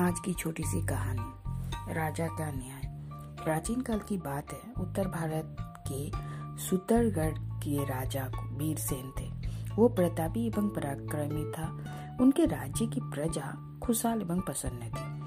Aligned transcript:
आज 0.00 0.20
की 0.20 0.34
छोटी 0.34 0.62
सी 0.62 0.86
कहानी। 0.86 1.32
राजा 1.94 2.26
का 2.26 2.50
न्याय। 2.50 2.80
प्राचीन 3.44 3.80
काल 3.80 3.98
की 3.98 4.16
बात 4.16 4.52
है, 4.52 4.72
उत्तर 4.78 5.08
भारत 5.08 5.56
के 5.92 6.10
सुतरगढ़ 6.62 7.38
के 7.38 7.84
राजा 7.84 8.24
वीरसेन 8.52 9.12
थे। 9.20 9.32
वो 9.76 9.88
प्रतापी 9.88 10.46
एवं 10.46 10.68
पराक्रमी 10.68 11.52
था। 11.52 11.84
उनके 12.20 12.44
राज्य 12.46 12.86
की 12.86 13.00
प्रजा 13.00 13.78
खुशहाल 13.82 14.20
एवं 14.20 14.40
प्रसन्न 14.40 14.80
थी। 14.80 15.20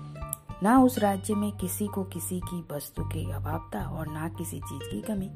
ना 0.66 0.80
उस 0.80 0.98
राज्य 0.98 1.36
में 1.36 1.52
किसी 1.52 1.88
को 1.88 2.04
किसी 2.04 2.40
की 2.40 2.68
वस्तु 2.72 3.04
के 3.04 3.32
अभाव 3.32 3.72
था 3.76 3.86
और 3.86 4.08
ना 4.08 4.30
किसी 4.30 4.60
चीज़ 4.60 4.92
की 4.92 5.02
कमी। 5.02 5.32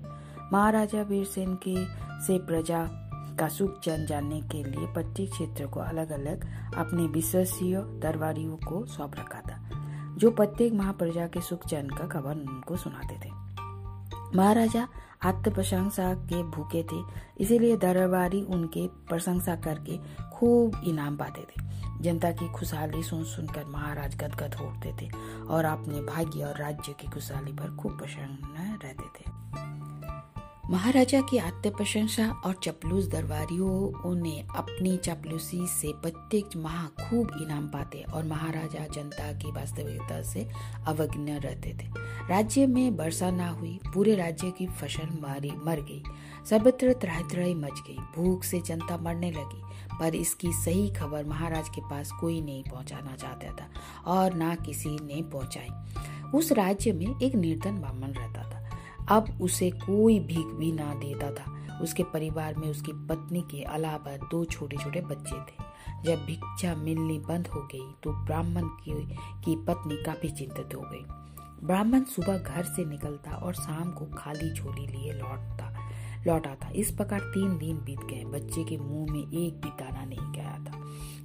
महाराजा 0.53 1.01
वीरसेन 1.01 1.55
के 1.67 1.85
से 2.25 2.39
प्रजा 2.39 3.06
का 3.39 3.47
सुख 3.47 3.81
जन 3.83 4.05
जानने 4.05 4.41
के 4.41 4.63
लिए 4.63 4.93
प्रत्येक 4.93 5.31
क्षेत्र 5.31 5.67
को 5.67 5.79
अलग 5.79 6.11
अलग 6.11 6.47
अपने 6.75 7.07
विश्वसीय, 7.07 7.77
दरबारियों 7.77 8.57
को 8.57 8.85
सौंप 8.85 9.15
रखा 9.19 9.39
था, 9.39 9.69
जो 10.17 10.31
प्रत्येक 10.31 10.73
महाप्रजा 10.73 11.27
के 11.27 11.41
सुख 11.41 11.67
जन 11.67 11.87
का 11.87 12.07
खबर 12.07 12.35
उनको 12.35 12.75
सुनाते 12.75 13.19
थे। 13.25 13.31
महाराजा 14.37 14.87
आत्म 15.25 15.51
प्रशंसा 15.51 16.13
के 16.13 16.43
भूखे 16.43 16.83
थे, 16.83 17.03
इसीलिए 17.37 17.77
दरबारी 17.77 18.41
उनके 18.41 18.87
प्रशंसा 18.87 19.55
करके 19.55 19.97
खूब 20.33 20.81
इनाम 20.87 21.17
पाते 21.17 21.41
थे। 21.41 21.65
जनता 22.01 22.31
की 22.31 22.47
खुशहाली 22.51 23.03
सुन 23.03 23.23
सुनकर 23.23 23.65
महाराज 23.65 24.15
गदगद 24.15 24.55
होते 24.55 24.93
थे 25.01 25.09
और 25.47 25.65
अपने 25.65 26.01
भाग्य 26.01 26.43
और 26.43 26.57
राज्य 26.57 26.93
की 26.93 27.07
खुशहाली 27.07 27.51
पर 27.51 27.75
खूब 27.75 27.97
प्रसन्न 27.97 28.79
रहते 28.83 29.07
थे। 29.19 29.86
महाराजा 30.69 31.21
की 31.21 31.37
आत्म 31.37 31.69
प्रशंसा 31.69 32.41
और 32.45 32.53
चपलूस 32.53 33.07
दरबारियों 33.07 34.15
ने 34.15 34.47
अपनी 34.55 34.97
चपलूसी 34.97 35.67
से 35.67 35.93
प्रत्येक 35.93 36.45
माह 36.57 36.85
खूब 36.87 37.31
इनाम 37.41 37.67
पाते 37.67 38.01
और 38.13 38.23
महाराजा 38.23 38.87
जनता 38.87 39.33
की 39.33 39.51
वास्तविकता 39.51 40.21
से 40.21 40.47
अवज्ञ 40.87 41.31
रहते 41.31 41.69
थे। 41.69 41.87
राज्य 42.29 42.67
में 42.67 42.91
वर्षा 42.91 43.31
ना 43.31 43.49
हुई, 43.49 43.79
पूरे 43.93 44.15
राज्य 44.15 44.51
की 44.51 44.67
फ़सल 44.67 45.07
मारी, 45.21 45.51
मर 45.65 45.81
गई। 45.81 46.03
सर्वत्र 46.49 46.93
त्राही 46.93 47.53
मच 47.53 47.83
गई, 47.87 47.97
भूख 48.15 48.43
से 48.43 48.61
जनता 48.61 48.97
मरने 48.97 49.31
लगी, 49.31 49.61
पर 49.99 50.15
इसकी 50.15 50.53
सही 50.53 50.89
खबर 50.89 51.25
महाराज 51.25 51.69
के 51.69 51.81
पास 51.81 52.11
कोई 52.11 52.41
नहीं 52.41 52.63
पहुंचाना 52.63 53.15
चाहता 53.15 53.55
था 53.55 53.69
और 54.11 54.33
ना 54.33 54.55
किसी 54.55 54.89
ने 54.89 55.21
पहुंचाई। 55.21 55.69
उस 56.37 56.51
राज्य 56.51 56.91
में 56.93 57.19
एक 57.21 57.35
निर्धन 57.35 57.77
ब्राह्मण 57.77 58.07
रहता 58.07 58.46
अब 59.09 59.37
उसे 59.41 59.69
कोई 59.69 60.19
भीख 60.19 60.47
भी 60.47 60.71
ना 60.71 60.93
देता 60.93 61.31
था। 61.31 61.79
उसके 61.81 62.03
परिवार 62.03 62.55
में 62.55 62.69
उसकी 62.69 62.91
पत्नी 63.07 63.41
के 63.41 63.63
अलावा 63.63 64.17
दो 64.17 64.45
छोटे 64.45 64.77
छोटे 64.77 65.01
बच्चे 65.01 65.35
थे। 65.35 65.65
जब 66.03 66.25
भिक्षा 66.25 66.75
मिलनी 66.75 67.19
बंद 67.19 67.47
हो 67.47 67.61
गई 67.61 67.91
तो 68.03 68.11
ब्राह्मण 68.25 68.63
की, 68.63 68.93
की 69.43 69.55
पत्नी 69.65 70.03
काफ़ी 70.03 70.29
चिंतित 70.29 70.75
हो 70.75 70.81
गई। 70.81 71.05
ब्राह्मण 71.65 72.03
सुबह 72.03 72.37
घर 72.37 72.63
से 72.63 72.85
निकलता 72.85 73.31
और 73.31 73.53
शाम 73.53 73.91
को 73.91 74.05
खाली 74.05 74.53
झोली 74.53 74.87
लिए 74.87 75.13
लौटता 75.13 75.73
लौटा 76.27 76.55
था। 76.55 76.69
इस 76.69 76.91
प्रकार 76.91 77.19
तीन 77.19 77.57
दिन 77.57 77.77
बीत 77.77 77.99
गए। 77.99 78.23
बच्चे 78.25 78.63
के 78.63 78.77
मुँह 78.77 79.11
में 79.11 79.19
एक 79.19 79.61
भी 79.61 79.69
दाना 79.69 80.05
नहीं 80.05 80.31
गया 80.31 80.57
था। 80.59 80.81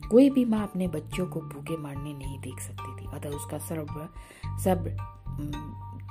कोई 0.09 0.31
भी 0.31 0.45
माँ 0.45 0.63
अपने 0.63 0.89
बच्चों 0.89 1.27
को 1.27 1.41
भूखे 1.41 1.77
मारने 1.77 2.13
नहीं 2.13 2.39
देख 2.39 2.61
सकती 2.61 3.01
थी। 3.01 3.09
अतः 3.15 3.29
उसका 3.29 3.59
सर्व 3.59 4.09
सब 4.65 4.85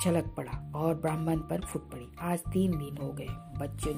छलक 0.02 0.33
पड़ा 0.38 0.71
और 0.75 0.95
ब्राह्मण 0.95 1.38
पर 1.38 1.61
फूट 1.61 1.91
पड़ी। 1.91 2.07
आज 2.21 2.39
तीन 2.39 2.71
दिन 2.71 2.97
हो 3.02 3.11
गए। 3.13 3.27
बच्चे 3.59 3.94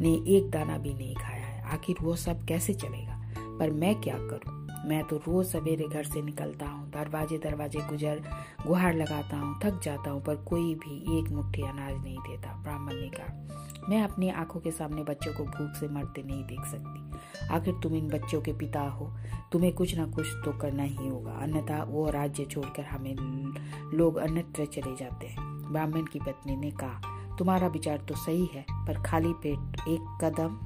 ने 0.00 0.36
एक 0.36 0.50
दाना 0.50 0.78
भी 0.78 0.94
नहीं 0.94 1.14
खाया 1.14 1.46
है। 1.46 1.62
आखिर 1.72 1.96
वो 2.02 2.16
सब 2.16 2.44
कैसे 2.44 2.74
चलेगा? 2.74 3.20
पर 3.58 3.70
मैं 3.70 3.94
क्या 4.00 4.16
करूँ? 4.18 4.64
मैं 4.86 5.02
तो 5.04 5.16
रोज 5.16 5.46
सवेरे 5.46 5.84
घर 5.88 6.04
से 6.04 6.22
निकलता 6.22 6.66
हूँ, 6.66 6.90
दरवाजे 6.90 7.38
दरवाजे 7.38 7.78
गुजर, 7.78 8.22
गुहार 8.66 8.94
लगाता 8.94 9.36
हूँ, 9.36 9.60
थक 9.64 9.80
जाता 9.82 10.10
हूँ, 10.10 10.22
पर 10.24 10.36
कोई 10.36 10.74
भी 10.74 11.18
एक 11.18 11.28
मुट्ठी 11.28 11.62
अनाज 11.62 12.02
नहीं 12.04 12.18
देता, 12.18 12.62
ब्राह्मण 12.62 12.94
ने 12.94 13.08
कहा। 13.08 13.73
मैं 13.88 14.02
अपनी 14.02 14.28
आँखों 14.30 14.60
के 14.60 14.70
सामने 14.70 15.02
बच्चों 15.04 15.32
को 15.34 15.44
भूख 15.44 15.76
से 15.76 15.88
मरते 15.88 16.22
नहीं 16.22 16.44
देख 16.44 16.64
सकती। 16.66 17.48
आखिर 17.48 17.74
तुम 17.82 17.94
इन 17.94 18.08
बच्चों 18.08 18.40
के 18.40 18.52
पिता 18.52 18.80
हो। 18.80 19.10
तुम्हें 19.52 19.72
कुछ 19.72 19.94
ना 19.96 20.06
कुछ 20.06 20.26
तो 20.44 20.58
करना 20.58 20.82
ही 20.82 21.08
होगा। 21.08 21.32
अन्यथा 21.32 21.82
वो 21.84 22.08
राज्य 22.10 22.44
छोड़कर 22.44 22.84
हमें 22.84 23.14
लोग 23.96 24.16
अन्यत्र 24.16 24.66
चले 24.66 24.96
जाते 24.96 25.26
हैं। 25.26 25.72
ब्राह्मण 25.72 26.02
की 26.02 26.18
पत्नी 26.18 26.56
ने 26.56 26.70
कहा, 26.70 27.00
तुम्हारा 27.38 27.66
विचार 27.66 27.98
तो 27.98 28.14
सही 28.16 28.48
है, 28.54 28.64
पर 28.72 29.02
खाली 29.02 29.32
पेट 29.42 29.88
एक 29.88 30.18
कदम 30.22 30.58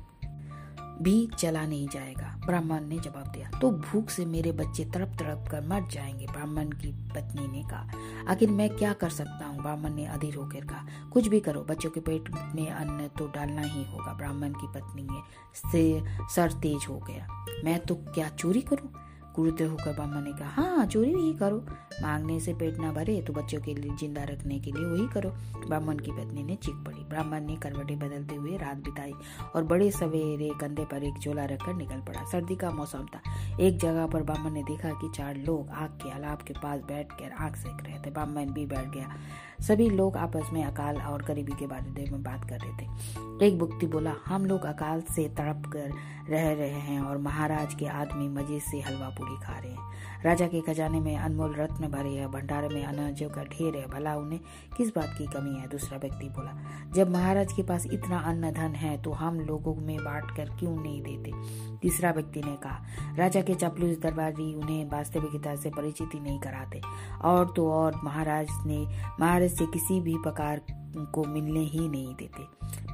भी 1.03 1.29
चला 1.39 1.67
नहीं 1.67 1.89
जाएगा। 1.89 2.35
ब्राह्मण 2.47 2.85
ने 2.85 2.99
जवाब 2.99 3.27
दिया 3.27 3.51
तो 3.61 3.71
भूख 3.71 4.09
से 4.11 4.25
मेरे 4.27 4.53
बच्चे 4.53 4.85
तड़प 4.85 5.17
तड़प 5.19 5.45
कर 5.51 5.67
मर 5.67 5.87
जाएँगे। 5.89 6.27
ब्राह्मण 6.27 6.71
की 6.71 6.93
पत्नी 7.11 7.47
ने 7.49 7.63
कहा, 7.63 7.87
आखिर 8.29 8.51
मैं 8.51 8.71
क्या 8.71 8.93
कर 8.93 9.11
सकता 9.11 9.47
हूँ 9.59 9.65
ब्राह्मण 9.65 9.95
ने 9.95 10.07
अधीर 10.07 10.35
होकर 10.35 10.65
कहा, 10.65 10.87
कुछ 11.13 11.29
भी 11.29 11.41
करो, 11.41 11.61
बच्चों 11.61 11.91
के 11.91 12.01
पेट 12.01 12.31
में 12.55 12.71
अन्न 12.71 13.09
तो 13.09 13.27
डालना 13.27 13.63
ही 13.63 13.85
होगा, 13.85 14.13
ब्राह्मण 14.13 14.53
की 14.53 14.67
पत्नी 14.67 15.07
से 15.73 16.03
सर 16.35 16.53
तेज 16.53 16.87
हो 16.89 16.99
गया। 16.99 17.29
मैं 17.65 17.79
तो 17.81 17.95
क्या 17.95 18.29
चोरी 18.29 18.61
करूँ? 18.61 19.08
होकर 19.39 19.93
ब्राह्मण 19.93 20.23
ने 20.23 20.33
कहा 20.33 20.63
हाँ 20.63 20.87
चोरी 20.87 21.13
ही 21.15 21.33
करो। 21.35 21.57
मांगने 22.03 22.39
से 22.41 22.53
पेट 22.55 22.79
ना 22.79 22.91
भरे 22.93 23.21
तो 23.23 23.33
बच्चों 23.33 23.61
के 23.61 23.75
लिए 23.75 23.97
ज़िंदा 23.97 24.23
रखने 24.25 24.59
के 24.61 24.71
लिए 24.73 24.85
वही 24.85 25.07
करो। 25.09 25.31
ब्राह्मण 25.67 25.99
की 25.99 26.13
पत्नी 26.13 26.43
ने 26.43 26.57
चीख 26.57 26.75
पड़ी। 26.87 27.05
ब्राह्मण 27.09 27.47
ने 27.47 27.57
करवटे 27.57 27.97
बदलते 27.97 28.35
हुए 28.35 28.57
रात 28.57 28.77
बिताई 28.77 29.13
और 29.55 29.65
बड़े 29.65 29.91
सवेरे 29.91 30.51
कंधे 30.61 30.85
पर 30.85 31.05
एक 31.05 31.19
झोला 31.19 31.45
रखकर 31.45 31.75
निकल 31.75 32.01
पड़ा। 32.09 32.25
सर्दी 32.33 32.57
का 32.57 32.71
मौसम 32.71 33.07
था। 33.15 33.21
एक 33.61 33.79
जगह 33.79 34.07
पर 34.07 34.23
ब्राह्मण 34.23 34.53
ने 34.53 34.63
देखा 34.63 34.91
कि 34.91 35.11
चार 35.17 35.37
लोग 35.37 35.71
आग 35.71 35.99
के 36.03 36.11
अलाव 36.11 36.45
के 36.47 36.55
पास 36.55 36.81
बैठ 36.89 37.13
कर 37.13 37.33
आग 37.45 37.55
सेक 37.57 37.85
रहे 37.87 37.99
थे। 37.99 38.11
ब्राह्मण 38.11 38.53
भी 38.53 38.67
बैठ 38.67 38.89
गया। 38.89 39.17
सभी 39.67 39.89
लोग 39.91 40.17
आपस 40.17 40.51
में 40.53 40.63
अकाल 40.65 40.97
और 40.97 41.23
गरीबी 41.23 41.53
के 41.53 41.67
बारे 41.67 42.11
में 42.11 42.23
बात 42.23 42.49
कर 42.51 42.61
रहे 42.61 42.73
थे। 42.73 43.47
एक 43.47 43.55
व्यक्ति 43.55 43.87
बोला, 43.87 44.15
हम 44.27 44.47
लोग 44.47 44.65
अकाल 44.67 45.01
से 45.11 45.29
तड़प 45.29 45.71
कर 45.73 45.91
रह 46.31 46.53
रहे 46.53 46.81
हैं 46.81 47.01
और 47.01 47.19
महाराज 47.19 47.75
के 47.75 47.87
आदमी 47.87 48.29
मज़े 48.31 48.59
से 48.61 48.81
हलवा 48.81 49.09
पूरी 49.09 49.28
खा 49.37 49.59
रहे 49.59 49.71
हैं। 49.71 50.23
राजा 50.25 50.47
के 50.47 50.61
खजाने 50.61 51.01
में 51.01 51.17
अनमोल 51.17 51.55
रत्न 51.55 51.89
भरे 51.89 52.11
है 52.11 52.27
भंडारे 52.29 52.69
में 52.69 52.85
अनाजों 52.85 53.29
का 53.29 53.43
ढेर 53.45 53.77
है। 53.77 53.87
भला 53.89 54.15
उन्हें 54.17 54.41
किस 54.77 54.89
बात 54.97 55.15
की 55.19 55.27
कमी 55.27 55.55
है? 55.55 55.69
दूसरा 55.69 55.99
व्यक्ति 55.99 56.29
बोला, 56.29 56.53
जब 56.95 57.11
महाराज 57.11 57.53
के 57.53 57.63
पास 57.63 57.87
इतना 57.87 58.19
अन्न 58.21 58.51
धन 58.53 58.75
है 58.75 58.97
तो 59.03 59.13
हम 59.13 59.41
लोगों 59.41 59.75
में 59.77 59.97
बांट 59.99 60.31
कर 60.31 60.51
क्यों 60.51 60.77
नहीं 60.77 61.03
देते? 61.03 61.33
तीसरा 61.79 62.11
व्यक्ति 62.11 62.43
ने 62.43 62.57
कहा, 62.57 62.85
राजा 63.17 63.43
के 63.43 63.55
चपलूस 63.55 63.99
दरबारी 63.99 64.53
उन्हें 64.55 64.85
वास्तविकता 64.91 65.55
से 65.57 65.71
परिचित 65.71 66.15
ही 66.15 66.21
नहीं 66.21 66.41
कराते। 66.41 66.81
और 67.23 67.53
तो 67.57 67.71
और 67.73 68.01
महाराज 68.05 68.49
ने, 68.67 68.79
महाराज 69.21 69.51
से 69.51 69.67
किसी 69.67 70.01
भी 70.01 70.17
प्रकार 70.17 70.61
को 71.15 71.25
मिलने 71.25 71.61
ही 71.61 71.89
नहीं 71.89 72.15
देते। 72.15 72.43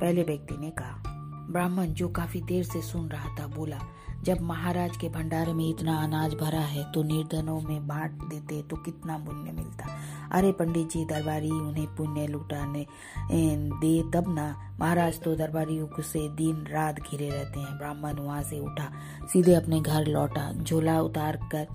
पहले 0.01 0.23
व्यक्ति 0.23 0.57
ने 0.57 0.71
कहा, 0.71 1.03
ब्राह्मण 1.51 1.87
जो 1.87 2.09
काफ़ी 2.09 2.41
देर 2.41 2.65
से 2.65 2.81
सुन 2.83 3.09
रहा 3.09 3.35
था, 3.35 3.47
बोला 3.47 3.79
जब 4.25 4.41
महाराज 4.43 4.97
के 4.97 5.09
भंडारे 5.09 5.53
में 5.53 5.69
इतना 5.69 5.97
अनाज 6.03 6.35
भरा 6.35 6.61
है 6.61 6.85
तो 6.93 7.03
निर्धनों 7.03 7.61
में 7.61 7.87
बांट 7.89 8.23
देते 8.25 8.61
तो 8.63 8.77
कितना 8.77 9.19
पुण्य 9.19 9.53
मिलता। 9.53 9.97
अरे 10.33 10.53
पंडित 10.53 10.91
जी, 10.91 11.05
दरबारी 11.05 11.51
उन्हें 11.51 11.87
पुण्य 11.97 12.27
लुटाने 12.27 12.87
दे 13.31 14.01
तब 14.13 14.35
ना। 14.35 14.55
महाराज 14.81 15.21
तो 15.23 15.35
दरबारियों 15.37 16.03
से 16.03 16.29
दिन 16.37 16.65
रात 16.71 17.01
घिरे 17.01 17.29
रहते 17.29 17.61
हैं। 17.61 17.77
ब्राह्मण 17.79 18.17
वहाँ 18.17 18.43
से 18.43 18.59
उठा, 18.61 18.91
सीधे 19.33 19.55
अपने 19.55 19.81
घर 19.81 20.07
लौटा, 20.07 20.51
झोला 20.55 21.01
उतार 21.01 21.37
कर 21.53 21.67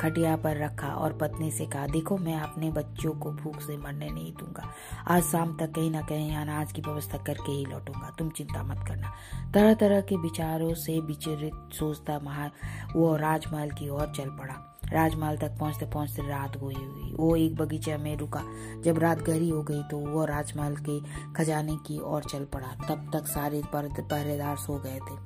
खटिया 0.00 0.36
पर 0.36 0.56
रखा 0.56 0.88
और 0.88 1.12
पत्नी 1.12 1.50
से 1.50 1.66
कहा, 1.66 1.86
देखो, 1.86 2.16
मैं 2.18 2.34
अपने 2.34 2.70
बच्चों 2.70 3.12
को 3.12 3.30
भूख 3.32 3.60
से 3.60 3.76
मरने 3.76 4.10
नहीं 4.10 4.32
दूँगा। 4.32 4.68
आज 5.08 5.22
शाम 5.22 5.56
तक 5.56 5.72
कहीं 5.72 5.90
ना 5.90 6.00
कहीं 6.00 6.36
अनाज 6.36 6.72
की 6.72 6.82
व्यवस्था 6.82 7.18
करके 7.18 7.52
ही 7.52 7.64
लौटूँगा। 7.64 8.10
तुम 8.18 8.30
चिंता 8.30 8.62
मत 8.62 8.84
करना। 8.88 9.12
तरह 9.54 9.74
तरह 9.74 10.00
के 10.00 10.16
विचारों 10.18 10.72
से 10.74 10.98
विचरित 11.00 11.54
सोचता 11.86 12.18
महा 12.18 12.50
वो 12.94 13.16
राजमहल 13.16 13.70
की 13.70 13.88
ओर 13.88 14.12
चल 14.16 14.30
पड़ा। 14.38 14.54
राजमहल 14.92 15.36
तक 15.36 15.56
पहुँचते 15.60 15.86
पहुँचते 15.86 16.22
रात 16.22 16.56
हुई 16.56 16.74
हुई। 16.74 17.12
वो 17.16 17.34
एक 17.36 17.56
बगीचे 17.56 17.96
में 17.96 18.16
रुका। 18.16 18.42
जब 18.84 18.98
रात 18.98 19.22
गहरी 19.22 19.48
हो 19.48 19.62
गई 19.62 19.82
तो 19.82 19.98
वो 19.98 20.24
राजमहल 20.24 20.76
के 20.88 20.98
खजाने 21.34 21.76
की 21.76 21.98
ओर 22.00 22.24
चल 22.24 22.44
पड़ा। 22.44 22.68
तब 22.88 23.10
तक 23.12 23.26
सारे 23.26 23.62
पहरेदार 23.74 24.56
सो 24.56 24.78
गए 24.78 24.98
थे। 25.00 25.16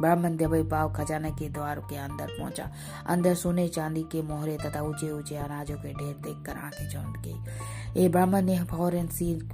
ब्राह्मण 0.00 0.36
देवी 0.36 0.62
पाव 0.62 0.92
खजाने 0.92 1.30
के 1.30 1.48
द्वार 1.48 1.80
के 1.80 1.96
अंदर 1.96 2.36
पहुँचा। 2.38 2.70
अंदर 3.06 3.34
सोने 3.34 3.68
चांदी 3.68 4.02
के 4.02 4.22
मोहरे 4.22 4.56
तथा 4.56 4.82
ऊँचे 4.82 5.10
ऊँचे 5.10 5.36
अनाजों 5.36 5.76
के 5.76 5.92
ढेर 5.94 6.14
देखकर 6.16 6.56
आँखें 6.56 6.88
चौंक 6.88 7.16
गई। 7.18 8.02
ये 8.02 8.08
ब्राह्मण 8.08 8.42
ने 8.42 8.58
फ़ौरन 8.64 9.06
सिर 9.08 9.48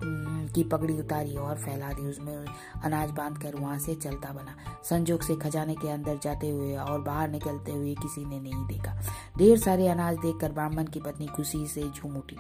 की 0.48 0.64
पगड़ी 0.64 0.98
उतारी 0.98 1.34
और 1.36 1.56
फैला 1.56 1.88
दी। 1.88 2.08
उसमें 2.08 2.36
अनाज 2.84 3.10
बाँध 3.10 3.38
कर 3.38 3.54
वहाँ 3.54 3.78
से 3.78 3.94
चलता 3.94 4.32
बना। 4.32 4.56
संजोग 4.84 5.22
से 5.22 5.36
खजाने 5.36 5.74
के 5.74 5.88
अंदर 5.88 6.18
जाते 6.22 6.50
हुए 6.50 6.76
और 6.76 7.00
बाहर 7.00 7.28
निकलते 7.28 7.72
हुए 7.72 7.94
किसी 7.94 8.24
ने 8.24 8.40
नहीं 8.40 8.66
देखा। 8.66 8.94
ढेर 9.38 9.58
सारे 9.58 9.88
अनाज 9.88 10.18
देखकर 10.18 10.52
ब्राह्मण 10.52 10.84
की 10.84 11.00
पत्नी 11.00 11.26
खुशी 11.26 11.66
से 11.66 11.82
झूम 11.82 12.16
उठी। 12.16 12.36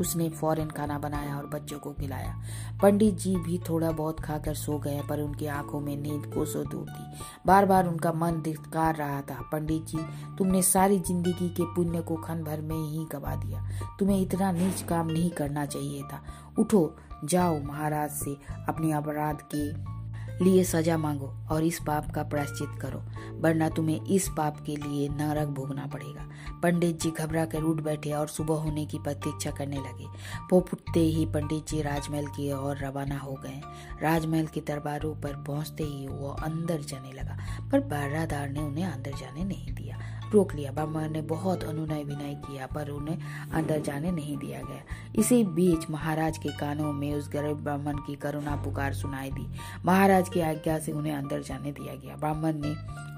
उसने 0.00 0.28
फ़ौरन 0.30 0.68
खाना 0.68 0.98
बनाया 0.98 1.36
और 1.36 1.46
बच्चों 1.46 1.78
को 1.78 1.92
खिलाया। 1.92 2.34
पंडित 2.82 3.14
जी 3.14 3.36
भी 3.36 3.58
थोड़ा 3.58 3.90
बहुत 3.90 4.20
खाकर 4.20 4.54
सो 4.54 4.78
गए, 4.78 5.02
पर 5.08 5.20
उनकी 5.20 5.46
आँखों 5.46 5.80
में 5.80 5.96
नींद 5.96 6.26
कोसों 6.34 6.64
दूर 6.68 6.86
थी। 6.88 7.20
बार 7.46 7.66
बार 7.66 7.86
उनका 7.86 8.12
मन 8.12 8.40
धिकार 8.42 8.94
रहा 8.96 9.20
था। 9.20 9.40
पंडित 9.52 9.84
जी, 9.84 9.98
तुमने 10.38 10.62
सारी 10.62 10.98
ज़िंदगी 10.98 11.48
के 11.48 11.64
पुण्य 11.64 12.00
को 12.00 12.16
खन 12.16 12.42
भर 12.42 12.60
में 12.60 12.76
ही 12.76 13.06
गवा 13.12 13.34
दिया। 13.34 13.68
तुम्हें 13.98 14.20
इतना 14.20 14.52
नीच 14.52 14.82
काम 14.82 15.06
नहीं 15.06 15.30
करना 15.30 15.66
चाहिए 15.66 16.02
था। 16.02 16.22
उठो 16.58 16.96
जाओ 17.24 17.60
महाराज 17.60 18.10
से 18.10 18.36
अपने 18.68 18.92
अपराध 18.92 19.42
के 19.54 19.96
लिए 20.44 20.62
सजा 20.64 20.96
मांगो 20.98 21.26
और 21.50 21.64
इस 21.64 21.78
पाप 21.86 22.10
का 22.10 22.22
प्रायश्चित 22.22 22.78
करो, 22.80 22.98
वरना 23.40 23.68
तुम्हें 23.68 24.04
इस 24.06 24.28
पाप 24.28 24.60
के 24.66 24.76
लिए 24.76 25.08
नरक 25.08 25.48
भोगना 25.48 25.86
पड़ेगा। 25.86 26.28
पंडित 26.62 27.00
जी 27.00 27.10
घबरा 27.10 27.44
कर 27.44 27.62
उठ 27.62 27.80
बैठे 27.80 28.12
और 28.12 28.28
सुबह 28.28 28.54
होने 28.54 28.84
की 28.86 28.98
प्रतीक्षा 28.98 29.50
करने 29.50 29.76
लगे। 29.76 30.06
वो 30.52 30.60
फुटते 30.60 31.00
ही 31.00 31.26
पंडित 31.26 31.66
जी 31.68 31.82
राजमहल 31.82 32.26
की 32.26 32.52
ओर 32.52 32.76
रवाना 32.76 33.18
हो 33.18 33.32
गए। 33.34 33.60
राजमहल 34.02 34.46
के 34.46 34.60
दरबारों 34.60 35.14
पर 35.14 35.34
पहुँचते 35.42 35.84
ही 35.84 36.06
वो 36.06 36.28
अंदर 36.28 36.82
जाने 36.82 37.12
लगा, 37.12 37.38
पर 37.72 37.80
बारादार 37.80 38.48
ने 38.48 38.60
उन्हें 38.60 38.84
अंदर 38.84 39.10
जाने 39.10 39.44
नहीं 39.44 39.74
दिया। 39.74 39.98
रोक 40.32 40.54
लिया 40.54 40.72
ब्राह्मण 40.72 41.10
ने 41.10 41.22
बहुत 41.22 41.64
अनुनय 41.64 42.04
विनय 42.04 42.34
किया, 42.46 42.66
पर 42.66 42.88
उन्हें 42.88 43.18
अंदर 43.52 43.80
जाने 43.80 44.10
नहीं 44.10 44.36
दिया 44.36 44.60
गया। 44.60 44.82
इसी 45.16 45.44
बीच 45.44 45.90
महाराज 45.90 46.38
के 46.38 46.48
कानों 46.48 46.92
में 46.92 47.12
उस 47.14 47.28
गरीब 47.32 47.56
ब्राह्मण 47.56 47.96
की 47.96 48.14
करुणा 48.14 48.56
पुकार 48.56 48.94
सुनाई 48.94 49.30
दी। 49.30 49.46
महाराज 49.84 50.28
की 50.28 50.40
आज्ञा 50.40 50.78
से 50.78 50.92
उन्हें 50.92 51.14
अंदर 51.14 51.42
जाने 51.42 51.72
दिया 51.72 51.94
गया। 51.94 52.16
ब्राह्मण 52.16 52.60
ने 52.60 52.74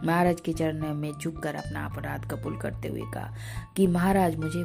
महाराज 0.06 0.40
के 0.40 0.52
चरण 0.52 0.94
में 0.94 1.12
झुक 1.12 1.38
कर 1.38 1.54
अपना 1.54 1.84
अपराध 1.86 2.24
कबूल 2.30 2.56
करते 2.56 2.88
हुए 2.88 3.02
कहा 3.14 3.34
कि 3.76 3.86
महाराज 3.86 4.36
मुझे 4.36 4.64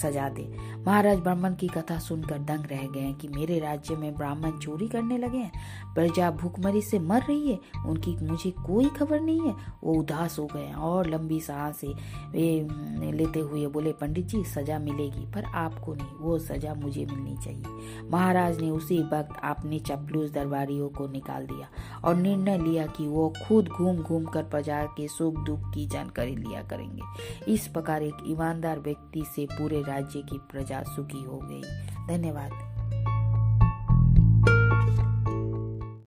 सजा 0.00 0.28
दे। 0.28 0.46
महाराज 0.86 1.18
ब्राह्मण 1.18 1.54
की 1.54 1.68
कथा 1.68 1.98
सुनकर 1.98 2.38
दंग 2.38 2.64
रह 2.66 2.86
गए 2.86 3.12
कि 3.12 3.28
मेरे 3.28 3.58
राज्य 3.58 3.96
में 3.96 4.14
ब्राह्मण 4.14 4.58
चोरी 4.58 4.88
करने 4.88 5.18
लगे 5.18 5.38
हैं। 5.38 5.94
प्रजा 5.94 6.30
भूखमरी 6.30 6.82
से 6.82 6.98
मर 6.98 7.22
रही 7.22 7.50
है। 7.50 7.58
उनकी 7.86 8.16
मुझे 8.26 8.50
कोई 8.50 8.88
खबर 8.88 9.20
नहीं 9.20 9.40
है। 9.40 9.54
वो 9.84 9.94
उदास 9.94 10.38
हो 10.38 10.46
गए 10.46 10.72
और 10.72 11.10
लंबी 11.10 11.40
सांस 11.40 11.81
से 11.82 11.92
वे 12.32 13.12
लेते 13.12 13.40
हुए 13.40 13.66
बोले, 13.66 13.92
पंडित 13.92 14.26
जी, 14.26 14.42
सजा 14.44 14.78
मिलेगी, 14.78 15.24
पर 15.26 15.44
आपको 15.44 15.94
नहीं, 15.94 16.16
वो 16.20 16.38
सजा 16.38 16.74
मुझे 16.74 17.04
मिलनी 17.06 17.36
चाहिए। 17.44 18.08
महाराज 18.10 18.60
ने 18.60 18.70
उसी 18.70 18.98
वक्त 19.02 19.40
अपने 19.44 19.78
चपलूस 19.80 20.30
दरबारियों 20.30 20.88
को 20.88 21.08
निकाल 21.08 21.46
दिया 21.46 21.68
और 22.04 22.16
निर्णय 22.16 22.58
लिया 22.58 22.86
कि 22.86 23.06
वो 23.06 23.32
खुद 23.48 23.68
घूम 23.68 23.96
घूम 23.96 24.24
कर 24.24 24.42
प्रजा 24.42 24.82
के 24.96 25.08
सुख 25.08 25.44
दुख 25.44 25.72
की 25.74 25.86
जानकारी 25.86 26.36
लिया 26.36 26.62
करेंगे। 26.62 27.52
इस 27.52 27.68
प्रकार 27.68 28.02
एक 28.02 28.24
ईमानदार 28.26 28.80
व्यक्ति 28.80 29.24
से 29.36 29.46
पूरे 29.52 29.82
राज्य 29.82 30.22
की 30.22 30.38
प्रजा 30.50 30.82
सुखी 30.82 31.22
हो 31.22 31.40
गई। 31.42 31.62
धन्यवाद। 32.08 32.71